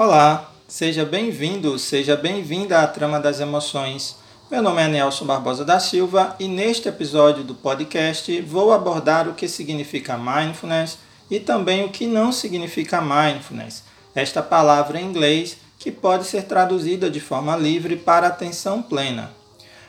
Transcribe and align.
Olá, 0.00 0.52
seja 0.68 1.04
bem-vindo, 1.04 1.76
seja 1.76 2.14
bem-vinda 2.14 2.78
à 2.78 2.86
Trama 2.86 3.18
das 3.18 3.40
Emoções. 3.40 4.14
Meu 4.48 4.62
nome 4.62 4.80
é 4.80 4.86
Nelson 4.86 5.24
Barbosa 5.24 5.64
da 5.64 5.80
Silva 5.80 6.36
e 6.38 6.46
neste 6.46 6.88
episódio 6.88 7.42
do 7.42 7.52
podcast 7.52 8.40
vou 8.42 8.72
abordar 8.72 9.26
o 9.26 9.34
que 9.34 9.48
significa 9.48 10.16
mindfulness 10.16 10.98
e 11.28 11.40
também 11.40 11.84
o 11.84 11.88
que 11.88 12.06
não 12.06 12.30
significa 12.30 13.00
mindfulness, 13.00 13.82
esta 14.14 14.40
palavra 14.40 15.00
em 15.00 15.04
inglês 15.04 15.56
que 15.80 15.90
pode 15.90 16.26
ser 16.26 16.44
traduzida 16.44 17.10
de 17.10 17.18
forma 17.18 17.56
livre 17.56 17.96
para 17.96 18.28
atenção 18.28 18.80
plena. 18.80 19.32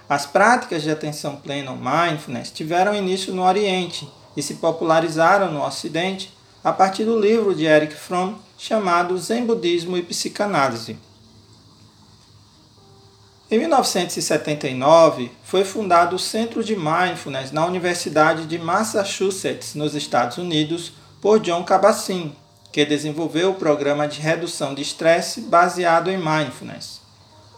As 0.10 0.26
práticas 0.26 0.82
de 0.82 0.90
atenção 0.90 1.36
plena 1.36 1.70
ou 1.70 1.78
mindfulness 1.78 2.50
tiveram 2.50 2.96
início 2.96 3.32
no 3.32 3.44
Oriente 3.44 4.10
e 4.36 4.42
se 4.42 4.56
popularizaram 4.56 5.52
no 5.52 5.64
Ocidente 5.64 6.34
a 6.64 6.72
partir 6.72 7.06
do 7.06 7.20
livro 7.20 7.56
de 7.56 7.66
Eric 7.66 7.94
Fromm 7.94 8.36
chamado 8.58 9.18
Zen 9.18 9.46
Budismo 9.46 9.98
e 9.98 10.04
Psicanálise. 10.04 10.98
Em 13.52 13.58
1979, 13.58 15.32
foi 15.44 15.64
fundado 15.64 16.16
o 16.16 16.20
Centro 16.20 16.64
de 16.64 16.76
Mindfulness 16.76 17.52
na 17.52 17.66
Universidade 17.66 18.46
de 18.46 18.60
Massachusetts, 18.60 19.74
nos 19.74 19.96
Estados 19.96 20.38
Unidos, 20.38 20.94
por 21.20 21.40
John 21.40 21.64
Kabat-Zinn, 21.64 22.32
que 22.72 22.86
desenvolveu 22.86 23.52
o 23.52 23.56
programa 23.56 24.08
de 24.08 24.22
redução 24.22 24.76
de 24.76 24.84
estresse 24.84 25.42
baseado 25.42 26.12
em 26.12 26.18
mindfulness. 26.18 27.02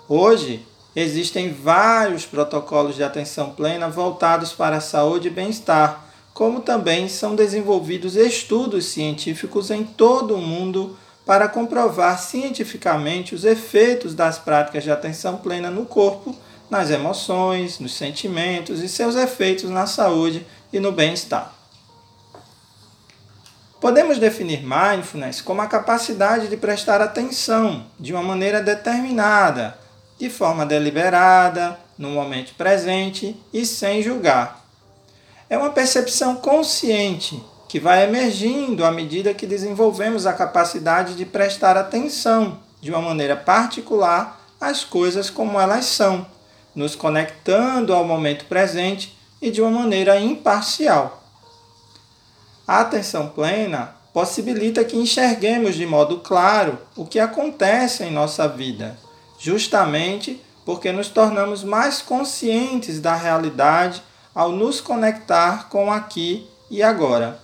Hoje, 0.08 0.66
existem 0.96 1.52
vários 1.52 2.26
protocolos 2.26 2.96
de 2.96 3.04
atenção 3.04 3.52
plena 3.52 3.90
voltados 3.90 4.54
para 4.54 4.78
a 4.78 4.82
saúde 4.82 5.28
e 5.28 5.32
bem-estar, 5.32 6.06
como 6.34 6.62
também 6.62 7.08
são 7.08 7.36
desenvolvidos 7.36 8.16
estudos 8.16 8.86
científicos 8.86 9.70
em 9.70 9.84
todo 9.84 10.36
o 10.36 10.42
mundo 10.42 10.98
para 11.26 11.48
comprovar 11.48 12.20
cientificamente 12.20 13.36
os 13.36 13.46
efeitos 13.46 14.16
das 14.16 14.38
práticas 14.40 14.84
de 14.84 14.92
atenção 14.92 15.38
plena 15.38 15.70
no 15.70 15.86
corpo, 15.86 16.36
nas 16.70 16.90
emoções, 16.90 17.80
nos 17.80 17.96
sentimentos 17.96 18.82
e 18.82 18.90
seus 18.90 19.16
efeitos 19.16 19.70
na 19.70 19.86
saúde 19.86 20.46
e 20.72 20.80
no 20.80 20.92
bem-estar. 20.92 21.54
Podemos 23.80 24.20
definir 24.20 24.62
mindfulness 24.62 25.42
como 25.42 25.62
a 25.62 25.68
capacidade 25.68 26.48
de 26.48 26.56
prestar 26.56 27.02
atenção 27.02 27.88
de 28.00 28.14
uma 28.14 28.22
maneira 28.22 28.62
determinada, 28.62 29.78
de 30.20 30.30
forma 30.30 30.66
deliberada, 30.66 31.80
no 31.98 32.12
momento 32.12 32.54
presente 32.56 33.36
e 33.52 33.66
sem 33.66 34.04
julgar. 34.04 34.61
É 35.52 35.58
uma 35.58 35.72
percepção 35.72 36.38
consciente 36.38 37.44
que 37.68 37.78
vai 37.78 38.06
emergindo 38.06 38.86
à 38.86 38.90
medida 38.90 39.34
que 39.34 39.46
desenvolvemos 39.46 40.26
a 40.26 40.32
capacidade 40.32 41.14
de 41.14 41.26
prestar 41.26 41.76
atenção 41.76 42.60
de 42.80 42.90
uma 42.90 43.02
maneira 43.02 43.36
particular 43.36 44.42
às 44.62 44.86
coisas 44.86 45.30
como 45.30 45.60
elas 45.60 45.84
são, 45.84 46.26
nos 46.74 46.96
conectando 46.96 47.94
ao 47.94 48.06
momento 48.06 48.46
presente 48.46 49.14
e 49.42 49.52
de 49.52 49.62
uma 49.62 49.72
maneira 49.72 50.18
imparcial. 50.18 51.22
A 52.66 52.80
atenção 52.80 53.28
plena 53.28 53.94
possibilita 54.14 54.86
que 54.86 54.96
enxerguemos 54.96 55.76
de 55.76 55.86
modo 55.86 56.20
claro 56.20 56.78
o 56.96 57.06
que 57.06 57.20
acontece 57.20 58.06
em 58.06 58.12
nossa 58.12 58.48
vida, 58.48 58.98
justamente 59.38 60.42
porque 60.64 60.94
nos 60.94 61.10
tornamos 61.10 61.62
mais 61.62 62.02
conscientes 62.02 63.02
da 63.02 63.16
realidade 63.16 64.02
ao 64.34 64.52
nos 64.52 64.80
conectar 64.80 65.70
com 65.70 65.92
aqui 65.92 66.50
e 66.70 66.82
agora. 66.82 67.40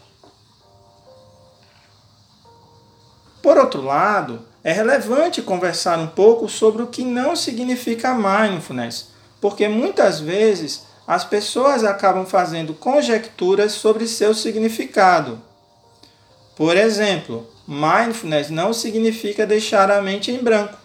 Por 3.42 3.58
outro 3.58 3.82
lado, 3.82 4.42
é 4.64 4.72
relevante 4.72 5.42
conversar 5.42 6.00
um 6.00 6.08
pouco 6.08 6.50
sobre 6.50 6.84
o 6.84 6.88
que 6.88 7.04
não 7.04 7.36
significa 7.36 8.14
mindfulness, 8.14 9.08
porque 9.40 9.68
muitas 9.68 10.20
vezes 10.20 10.86
as 11.08 11.24
pessoas 11.24 11.86
acabam 11.86 12.26
fazendo 12.26 12.74
conjecturas 12.74 13.72
sobre 13.72 14.08
seu 14.08 14.34
significado. 14.34 15.42
Por 16.56 16.76
exemplo, 16.76 17.47
mindfulness 17.66 18.50
não 18.50 18.74
significa 18.74 19.46
deixar 19.46 19.90
a 19.90 20.02
mente 20.02 20.31
em 20.31 20.44
branco. 20.44 20.78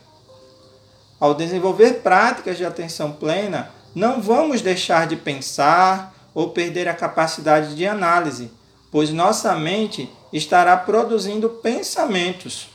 Ao 1.18 1.34
desenvolver 1.34 2.02
práticas 2.02 2.56
de 2.56 2.64
atenção 2.64 3.12
plena, 3.12 3.70
não 3.94 4.20
vamos 4.20 4.62
deixar 4.62 5.06
de 5.06 5.16
pensar 5.16 6.14
ou 6.34 6.50
perder 6.50 6.88
a 6.88 6.94
capacidade 6.94 7.74
de 7.74 7.86
análise, 7.86 8.50
pois 8.90 9.10
nossa 9.10 9.54
mente 9.54 10.10
estará 10.32 10.76
produzindo 10.76 11.48
pensamentos. 11.48 12.68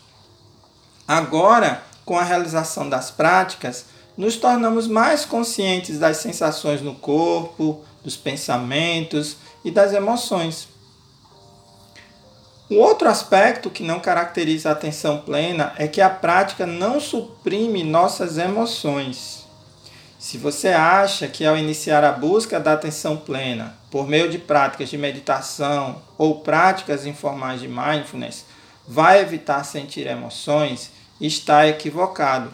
Agora, 1.08 1.84
com 2.06 2.18
a 2.18 2.24
realização 2.24 2.88
das 2.88 3.10
práticas, 3.10 3.86
nos 4.16 4.36
tornamos 4.36 4.88
mais 4.88 5.26
conscientes 5.26 6.00
das 6.00 6.18
sensações 6.18 6.82
no 6.82 6.96
corpo, 6.96 7.84
dos 8.04 8.16
pensamentos 8.16 9.38
e 9.64 9.72
das 9.72 9.94
emoções. 9.94 10.68
Um 12.70 12.80
outro 12.80 13.08
aspecto 13.08 13.70
que 13.70 13.84
não 13.84 14.00
caracteriza 14.00 14.70
a 14.70 14.74
atenção 14.74 15.20
plena 15.22 15.74
é 15.78 15.88
que 15.88 16.02
a 16.02 16.10
prática 16.10 16.66
não 16.66 17.00
suprime 17.00 17.84
nossas 17.84 18.38
emoções. 18.38 19.47
Se 20.20 20.36
você 20.40 20.70
acha 20.70 21.28
que 21.28 21.46
ao 21.46 21.56
iniciar 21.56 22.04
a 22.04 22.12
busca 22.12 22.60
da 22.60 22.74
atenção 22.74 23.18
plena, 23.18 23.78
por 23.92 24.08
meio 24.08 24.28
de 24.28 24.40
práticas 24.40 24.90
de 24.90 24.98
meditação 24.98 26.02
ou 26.18 26.40
práticas 26.40 27.06
informais 27.06 27.62
de 27.62 27.68
mindfulness, 27.68 28.44
vai 28.88 29.22
evitar 29.22 29.64
sentir 29.64 30.08
emoções, 30.08 30.90
está 31.22 31.68
equivocado. 31.68 32.52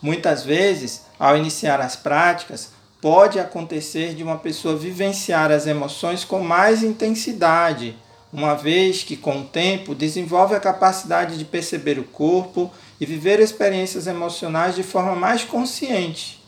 Muitas 0.00 0.42
vezes, 0.42 1.02
ao 1.18 1.36
iniciar 1.36 1.82
as 1.82 1.96
práticas, 1.96 2.70
pode 2.98 3.38
acontecer 3.38 4.14
de 4.14 4.22
uma 4.22 4.38
pessoa 4.38 4.74
vivenciar 4.74 5.52
as 5.52 5.66
emoções 5.66 6.24
com 6.24 6.40
mais 6.40 6.82
intensidade, 6.82 7.94
uma 8.32 8.54
vez 8.54 9.02
que, 9.04 9.18
com 9.18 9.40
o 9.40 9.44
tempo, 9.44 9.94
desenvolve 9.94 10.54
a 10.54 10.60
capacidade 10.60 11.36
de 11.36 11.44
perceber 11.44 11.98
o 11.98 12.04
corpo 12.04 12.72
e 12.98 13.04
viver 13.04 13.38
experiências 13.38 14.06
emocionais 14.06 14.74
de 14.74 14.82
forma 14.82 15.14
mais 15.14 15.44
consciente. 15.44 16.45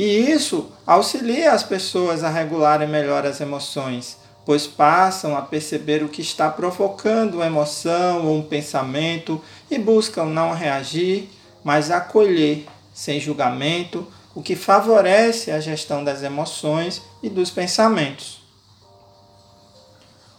E 0.00 0.32
isso 0.32 0.72
auxilia 0.86 1.52
as 1.52 1.62
pessoas 1.62 2.24
a 2.24 2.30
regularem 2.30 2.88
melhor 2.88 3.26
as 3.26 3.38
emoções, 3.38 4.16
pois 4.46 4.66
passam 4.66 5.36
a 5.36 5.42
perceber 5.42 6.02
o 6.02 6.08
que 6.08 6.22
está 6.22 6.48
provocando 6.48 7.34
uma 7.34 7.46
emoção 7.46 8.26
ou 8.26 8.38
um 8.38 8.42
pensamento 8.42 9.44
e 9.70 9.78
buscam 9.78 10.24
não 10.24 10.54
reagir, 10.54 11.28
mas 11.62 11.90
acolher, 11.90 12.66
sem 12.94 13.20
julgamento, 13.20 14.10
o 14.34 14.42
que 14.42 14.56
favorece 14.56 15.50
a 15.50 15.60
gestão 15.60 16.02
das 16.02 16.22
emoções 16.22 17.02
e 17.22 17.28
dos 17.28 17.50
pensamentos. 17.50 18.40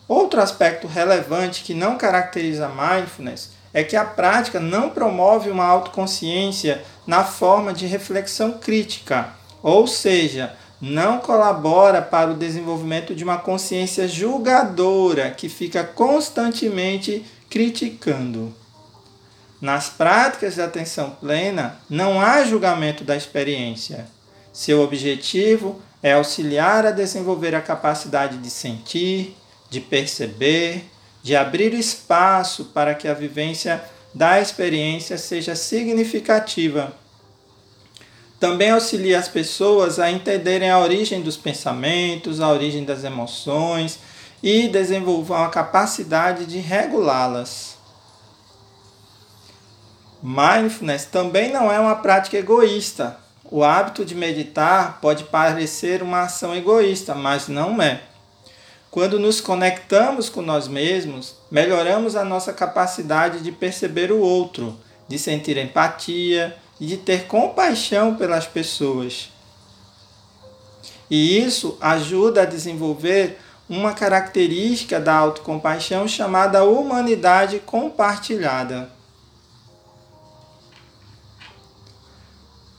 Outro 0.07 0.41
aspecto 0.41 0.88
relevante 0.88 1.63
que 1.63 1.75
não 1.75 1.99
caracteriza 1.99 2.67
mindfulness 2.67 3.51
é 3.72 3.83
que 3.83 3.95
a 3.95 4.05
prática 4.05 4.59
não 4.59 4.89
promove 4.89 5.51
uma 5.51 5.66
autoconsciência 5.66 6.83
na 7.05 7.23
forma 7.23 7.72
de 7.72 7.85
reflexão 7.85 8.53
crítica 8.53 9.39
ou 9.61 9.85
seja, 9.88 10.55
não 10.81 11.19
colabora 11.19 12.01
para 12.01 12.31
o 12.31 12.35
desenvolvimento 12.35 13.13
de 13.13 13.23
uma 13.23 13.38
consciência 13.38 14.07
julgadora 14.07 15.29
que 15.29 15.47
fica 15.47 15.83
constantemente 15.83 17.23
criticando. 17.49 18.53
Nas 19.61 19.89
práticas 19.89 20.55
de 20.55 20.61
atenção 20.61 21.11
plena, 21.11 21.79
não 21.88 22.19
há 22.19 22.44
julgamento 22.44 23.03
da 23.03 23.16
experiência. 23.16 24.07
Seu 24.51 24.81
objetivo 24.81 25.79
é 26.01 26.13
auxiliar 26.13 26.85
a 26.85 26.91
desenvolver 26.91 27.53
a 27.53 27.61
capacidade 27.61 28.38
de 28.38 28.49
sentir, 28.49 29.38
de 29.69 29.79
perceber, 29.79 30.85
de 31.22 31.35
abrir 31.35 31.75
espaço 31.75 32.66
para 32.73 32.96
que 32.96 33.07
a 33.07 33.14
vivência 33.14 33.84
da 34.16 34.41
experiência 34.41 35.16
seja 35.17 35.55
significativa 35.55 36.99
também 38.41 38.72
auxilia 38.72 39.20
as 39.20 39.28
pessoas 39.28 39.99
a 39.99 40.09
entenderem 40.09 40.67
a 40.67 40.79
origem 40.79 41.22
dos 41.22 41.38
pensamentos, 41.38 42.41
a 42.41 42.49
origem 42.49 42.84
das 42.84 43.03
emoções 43.03 43.99
e 44.41 44.67
desenvolver 44.67 45.34
uma 45.34 45.49
capacidade 45.49 46.47
de 46.47 46.58
regulá-las. 46.58 47.78
Mindfulness 50.23 51.05
também 51.05 51.52
não 51.52 51.72
é 51.72 51.79
uma 51.79 51.97
prática 51.97 52.35
egoísta. 52.35 53.16
O 53.43 53.64
hábito 53.64 54.03
de 54.03 54.16
meditar 54.16 54.97
pode 54.99 55.26
parecer 55.26 56.02
uma 56.02 56.22
ação 56.22 56.55
egoísta, 56.55 57.14
mas 57.14 57.47
não 57.47 57.79
é. 57.79 58.02
Quando 58.90 59.20
nos 59.20 59.40
conectamos 59.40 60.29
com 60.29 60.41
nós 60.41 60.67
mesmos, 60.67 61.35
melhoramos 61.52 62.16
a 62.16 62.26
nossa 62.26 62.52
capacidade 62.52 63.41
de 63.41 63.52
perceber 63.52 64.11
o 64.11 64.20
outro, 64.20 64.76
de 65.08 65.20
sentir 65.20 65.58
empatia, 65.58 66.58
e 66.81 66.85
de 66.87 66.97
ter 66.97 67.28
compaixão 67.28 68.16
pelas 68.16 68.47
pessoas. 68.47 69.29
E 71.07 71.37
isso 71.37 71.78
ajuda 71.79 72.41
a 72.41 72.45
desenvolver 72.45 73.37
uma 73.69 73.93
característica 73.93 74.99
da 74.99 75.13
autocompaixão 75.13 76.07
chamada 76.07 76.63
humanidade 76.63 77.59
compartilhada. 77.59 78.89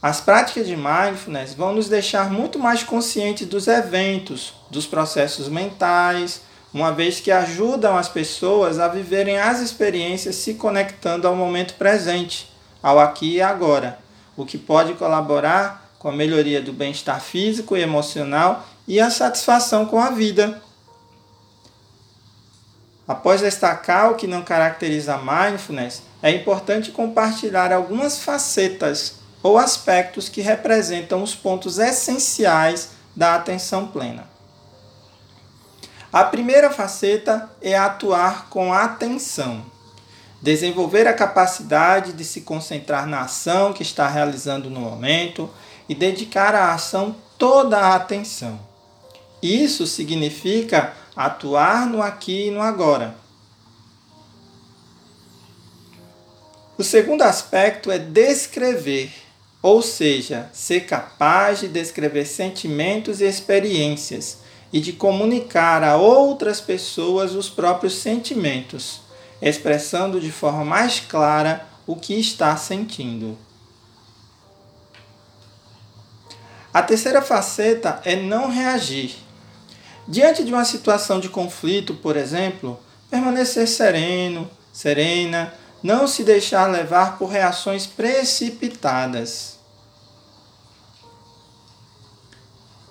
As 0.01 0.19
práticas 0.19 0.67
de 0.67 0.75
mindfulness 0.75 1.53
vão 1.53 1.73
nos 1.73 1.87
deixar 1.87 2.29
muito 2.29 2.59
mais 2.59 2.83
conscientes 2.83 3.47
dos 3.47 3.69
eventos, 3.69 4.53
dos 4.69 4.85
processos 4.85 5.47
mentais, 5.47 6.41
uma 6.73 6.91
vez 6.91 7.21
que 7.21 7.31
ajudam 7.31 7.95
as 7.97 8.09
pessoas 8.09 8.79
a 8.79 8.89
viverem 8.89 9.39
as 9.39 9.61
experiências 9.61 10.35
se 10.35 10.55
conectando 10.55 11.25
ao 11.25 11.37
momento 11.37 11.75
presente 11.75 12.52
ao 12.83 12.99
aqui 12.99 13.35
e 13.35 13.41
agora, 13.41 13.97
o 14.35 14.45
que 14.45 14.57
pode 14.57 14.93
colaborar 14.95 15.89
com 15.97 16.09
a 16.09 16.11
melhoria 16.11 16.61
do 16.61 16.73
bem-estar 16.73 17.21
físico 17.21 17.77
e 17.77 17.81
emocional 17.81 18.67
e 18.85 18.99
a 18.99 19.09
satisfação 19.09 19.85
com 19.85 19.97
a 19.97 20.09
vida. 20.09 20.61
Após 23.07 23.39
destacar 23.39 24.11
o 24.11 24.15
que 24.15 24.27
não 24.27 24.43
caracteriza 24.43 25.15
a 25.15 25.17
mindfulness, 25.17 26.03
é 26.21 26.31
importante 26.31 26.91
compartilhar 26.91 27.71
algumas 27.71 28.19
facetas 28.19 29.15
ou 29.41 29.57
aspectos 29.57 30.27
que 30.27 30.41
representam 30.41 31.23
os 31.23 31.33
pontos 31.33 31.79
essenciais 31.79 32.91
da 33.15 33.35
atenção 33.35 33.87
plena. 33.87 34.27
A 36.11 36.23
primeira 36.23 36.69
faceta 36.69 37.49
é 37.61 37.77
atuar 37.77 38.47
com 38.49 38.73
atenção. 38.73 39.72
Desenvolver 40.43 41.07
a 41.07 41.13
capacidade 41.13 42.11
de 42.11 42.25
se 42.25 42.41
concentrar 42.41 43.07
na 43.07 43.21
ação 43.21 43.71
que 43.71 43.81
está 43.81 44.09
realizando 44.09 44.69
no 44.69 44.81
momento 44.81 45.49
e 45.87 45.95
dedicar 45.95 46.53
à 46.53 46.73
ação 46.73 47.15
toda 47.37 47.77
a 47.77 47.95
atenção. 47.95 48.59
Isso 49.41 49.87
significa 49.87 50.91
atuar 51.15 51.87
no 51.87 52.01
aqui 52.01 52.47
e 52.47 52.51
no 52.51 52.61
agora. 52.61 53.15
O 56.77 56.83
segundo 56.83 57.21
aspecto 57.21 57.89
é 57.89 57.97
descrever, 57.97 59.13
ou 59.61 59.81
seja, 59.81 60.49
ser 60.51 60.81
capaz 60.81 61.61
de 61.61 61.69
descrever 61.69 62.25
sentimentos 62.25 63.21
e 63.21 63.23
experiências 63.23 64.39
e 64.73 64.81
de 64.81 64.91
comunicar 64.91 65.85
a 65.85 65.95
outras 65.95 66.59
pessoas 66.59 67.33
os 67.33 67.47
próprios 67.49 67.93
sentimentos, 67.93 69.02
expressando 69.49 70.19
de 70.19 70.31
forma 70.31 70.63
mais 70.63 70.99
clara 70.99 71.67
o 71.85 71.95
que 71.95 72.19
está 72.19 72.55
sentindo. 72.55 73.37
A 76.73 76.81
terceira 76.81 77.21
faceta 77.21 78.01
é 78.03 78.15
não 78.15 78.49
reagir. 78.49 79.15
Diante 80.07 80.43
de 80.43 80.51
uma 80.51 80.65
situação 80.65 81.19
de 81.19 81.29
conflito, 81.29 81.93
por 81.93 82.17
exemplo, 82.17 82.79
permanecer 83.09 83.67
sereno, 83.67 84.49
serena, 84.71 85.53
não 85.83 86.07
se 86.07 86.23
deixar 86.23 86.65
levar 86.67 87.17
por 87.17 87.27
reações 87.27 87.85
precipitadas. 87.85 89.59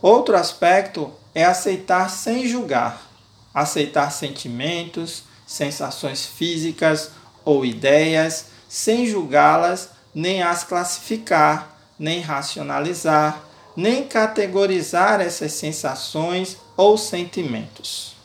Outro 0.00 0.37
aspecto 0.37 1.12
é 1.34 1.44
aceitar 1.44 2.10
sem 2.10 2.46
julgar, 2.46 3.10
aceitar 3.55 4.10
sentimentos, 4.10 5.25
sensações 5.52 6.25
físicas 6.25 7.10
ou 7.44 7.64
ideias 7.64 8.46
sem 8.69 9.06
julgá-las, 9.06 9.90
nem 10.14 10.43
as 10.43 10.64
classificar, 10.64 11.76
nem 11.99 12.20
racionalizar, 12.20 13.43
nem 13.76 14.04
categorizar 14.04 15.20
essas 15.20 15.52
sensações 15.52 16.56
ou 16.76 16.96
sentimentos. 16.96 18.16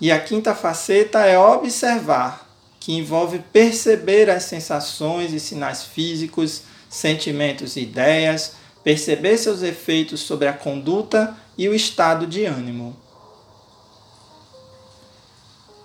E 0.00 0.12
a 0.12 0.20
quinta 0.20 0.54
faceta 0.54 1.20
é 1.24 1.36
observar, 1.38 2.48
que 2.78 2.92
envolve 2.92 3.40
perceber 3.52 4.30
as 4.30 4.44
sensações 4.44 5.32
e 5.32 5.40
sinais 5.40 5.82
físicos, 5.82 6.62
sentimentos 6.88 7.76
e 7.76 7.80
ideias 7.80 8.52
perceber 8.88 9.36
seus 9.36 9.62
efeitos 9.62 10.20
sobre 10.20 10.48
a 10.48 10.52
conduta 10.52 11.36
e 11.58 11.68
o 11.68 11.74
estado 11.74 12.26
de 12.26 12.44
ânimo. 12.44 12.96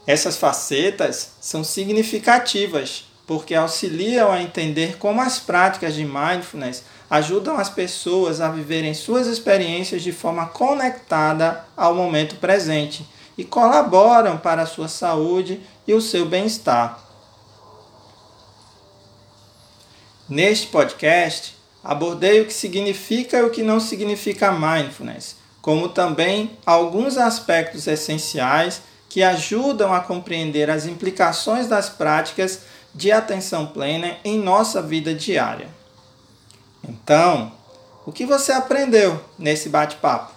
Essas 0.06 0.36
facetas 0.38 1.32
são 1.40 1.64
significativas 1.64 3.06
porque 3.26 3.56
auxiliam 3.56 4.30
a 4.30 4.42
entender 4.42 4.98
como 4.98 5.22
as 5.22 5.40
práticas 5.40 5.96
de 5.96 6.04
mindfulness 6.06 6.84
ajudam 7.10 7.58
as 7.58 7.70
pessoas 7.70 8.42
a 8.42 8.50
viverem 8.50 8.94
suas 8.94 9.28
experiências 9.28 10.02
de 10.02 10.12
forma 10.12 10.48
conectada 10.48 11.66
ao 11.78 11.96
momento 11.96 12.36
presente 12.36 13.08
e 13.38 13.44
colaboram 13.44 14.38
para 14.38 14.64
a 14.64 14.66
sua 14.66 14.88
saúde 14.88 15.62
e 15.88 15.94
o 15.94 16.02
seu 16.02 16.26
bem-estar. 16.26 17.00
Neste 20.28 20.68
podcast, 20.68 21.56
abordei 21.84 22.42
o 22.42 22.46
que 22.46 22.54
significa 22.54 23.38
e 23.38 23.44
o 23.44 23.50
que 23.50 23.62
não 23.62 23.80
significa 23.80 24.52
mindfulness, 24.52 25.36
como 25.62 25.90
também 25.90 26.58
alguns 26.66 27.18
aspectos 27.18 27.88
essenciais 27.88 28.82
que 29.14 29.22
ajudam 29.22 29.94
a 29.94 30.00
compreender 30.00 30.72
as 30.72 30.88
implicações 30.88 31.68
das 31.68 31.88
práticas 31.88 32.62
de 32.96 33.12
atenção 33.12 33.68
plena 33.68 34.18
em 34.26 34.40
nossa 34.40 34.82
vida 34.82 35.14
diária. 35.14 35.68
Então, 36.84 37.52
o 38.08 38.12
que 38.12 38.26
você 38.26 38.52
aprendeu 38.52 39.24
nesse 39.38 39.70
bate-papo? 39.70 40.34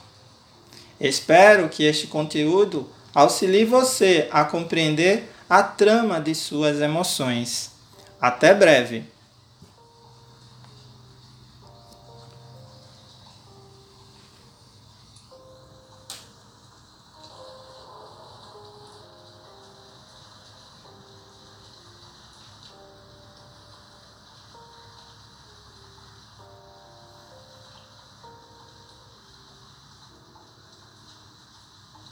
Espero 1.00 1.70
que 1.70 1.84
este 1.84 2.06
conteúdo 2.06 2.87
auxilie 3.14 3.64
você 3.64 4.28
a 4.31 4.44
compreender 4.44 5.32
a 5.49 5.62
trama 5.62 6.20
de 6.20 6.34
suas 6.34 6.78
emoções. 6.78 7.70
Até 8.20 8.52
breve! 8.52 9.05